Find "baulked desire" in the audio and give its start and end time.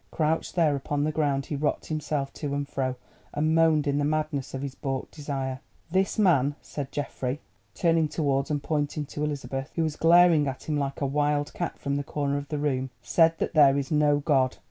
4.73-5.59